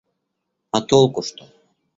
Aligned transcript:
А 0.79 0.81
толку 0.89 1.21
что? 1.29 1.45